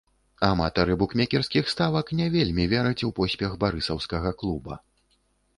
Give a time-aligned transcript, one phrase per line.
[0.45, 4.83] Аматары букмекерскіх ставак не вельмі вераць у поспех барысаўскага клуба.